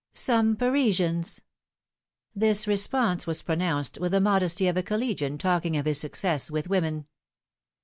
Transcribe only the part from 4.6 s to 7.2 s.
of a collegian talking of his success with women.